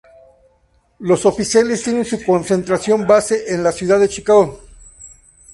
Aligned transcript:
Los 0.97 1.27
oficiales 1.27 1.83
tienen 1.83 2.05
su 2.05 2.25
concentración 2.25 3.05
base 3.05 3.53
en 3.53 3.61
la 3.63 3.71
ciudad 3.71 3.99
de 3.99 4.09
Chicago. 4.09 4.59